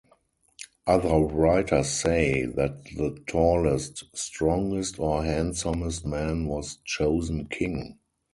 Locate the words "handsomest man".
5.23-6.47